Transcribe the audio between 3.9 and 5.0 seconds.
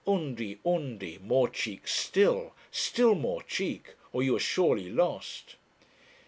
or you are surely